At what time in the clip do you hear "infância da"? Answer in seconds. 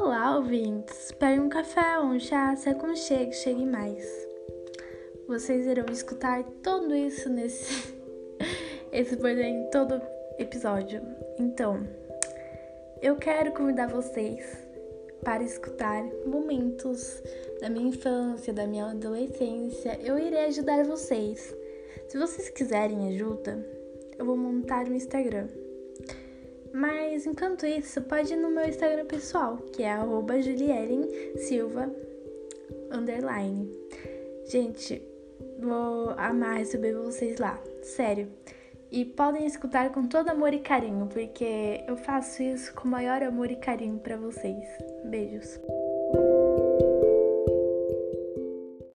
17.88-18.68